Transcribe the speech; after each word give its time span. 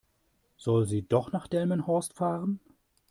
Soll 0.57 0.87
sie 0.87 1.03
doch 1.07 1.31
nach 1.31 1.47
Delmenhorst 1.47 2.13
fahren? 2.15 2.59